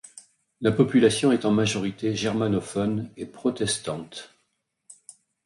La 0.61 0.71
population 0.71 1.31
est 1.31 1.45
en 1.45 1.51
majorité 1.51 2.15
germanophone 2.15 3.11
et 3.17 3.27
protestante. 3.27 4.33